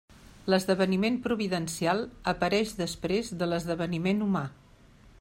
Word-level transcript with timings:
L'esdeveniment 0.51 1.19
providencial 1.25 2.03
apareix 2.33 2.75
després 2.83 3.33
de 3.43 3.53
l'esdeveniment 3.53 4.29
humà. 4.31 4.47